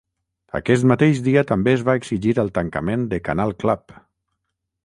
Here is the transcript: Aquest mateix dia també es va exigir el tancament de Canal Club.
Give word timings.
Aquest 0.59 0.87
mateix 0.91 1.19
dia 1.27 1.43
també 1.51 1.75
es 1.79 1.85
va 1.91 1.97
exigir 2.01 2.35
el 2.45 2.51
tancament 2.57 3.07
de 3.13 3.23
Canal 3.29 3.55
Club. 3.65 3.99